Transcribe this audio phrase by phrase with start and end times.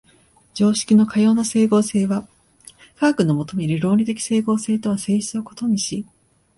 [0.55, 2.27] 常識のかような斉合性は
[2.95, 6.03] 科学の求める論理的斉合性とは性質を異にし、